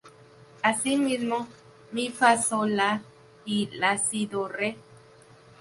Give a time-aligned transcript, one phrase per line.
[0.63, 1.47] Asimismo
[1.91, 3.03] "mi-fa-sol-la
[3.45, 4.75] y "la-si-do-re".